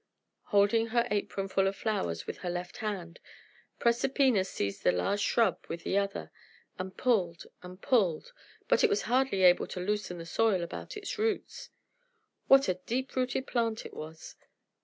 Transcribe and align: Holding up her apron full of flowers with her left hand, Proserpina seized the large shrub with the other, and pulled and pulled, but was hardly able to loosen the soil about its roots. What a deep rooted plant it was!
Holding 0.45 0.87
up 0.87 0.93
her 0.93 1.07
apron 1.11 1.47
full 1.47 1.67
of 1.67 1.75
flowers 1.75 2.25
with 2.25 2.39
her 2.39 2.49
left 2.49 2.77
hand, 2.77 3.19
Proserpina 3.77 4.43
seized 4.47 4.81
the 4.83 4.91
large 4.91 5.19
shrub 5.19 5.63
with 5.69 5.83
the 5.83 5.95
other, 5.99 6.31
and 6.79 6.97
pulled 6.97 7.45
and 7.61 7.79
pulled, 7.79 8.33
but 8.67 8.83
was 8.89 9.03
hardly 9.03 9.43
able 9.43 9.67
to 9.67 9.79
loosen 9.79 10.17
the 10.17 10.25
soil 10.25 10.63
about 10.63 10.97
its 10.97 11.19
roots. 11.19 11.69
What 12.47 12.67
a 12.67 12.81
deep 12.87 13.15
rooted 13.15 13.45
plant 13.45 13.85
it 13.85 13.93
was! 13.93 14.35